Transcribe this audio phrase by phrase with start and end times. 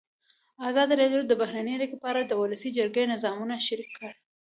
[0.69, 4.11] ازادي راډیو د بهرنۍ اړیکې په اړه د ولسي جرګې نظرونه شریک کړي.